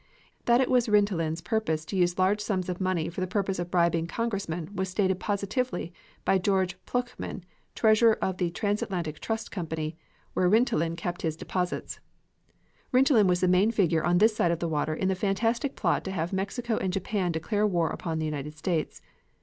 That 0.45 0.61
it 0.61 0.69
was 0.71 0.89
Rintelen's 0.89 1.41
purpose 1.41 1.85
to 1.85 1.95
use 1.95 2.17
large 2.17 2.41
sums 2.41 2.69
of 2.69 2.81
money 2.81 3.07
for 3.07 3.21
the 3.21 3.27
purpose 3.27 3.59
of 3.59 3.69
bribing 3.69 4.07
Congressmen 4.07 4.75
was 4.75 4.89
stated 4.89 5.19
positively 5.19 5.93
by 6.25 6.39
George 6.39 6.75
Plochman, 6.87 7.43
treasurer 7.75 8.13
of 8.15 8.37
the 8.37 8.49
Transatlantic 8.49 9.19
Trust 9.19 9.51
Company, 9.51 9.95
where 10.33 10.49
Rintelen 10.49 10.95
kept 10.97 11.21
his 11.21 11.35
deposits. 11.37 11.99
Rintelen 12.91 13.27
was 13.27 13.41
the 13.41 13.47
main 13.47 13.69
figure 13.69 14.03
on 14.03 14.17
this 14.17 14.35
side 14.35 14.49
of 14.51 14.57
the 14.57 14.67
water 14.67 14.95
in 14.95 15.07
the 15.07 15.13
fantastic 15.13 15.75
plot 15.75 16.03
to 16.05 16.11
have 16.11 16.33
Mexico 16.33 16.77
and 16.77 16.91
Japan 16.91 17.31
declare 17.31 17.67
war 17.67 17.91
upon 17.91 18.17
the 18.17 18.25
United 18.25 18.57
States. 18.57 19.03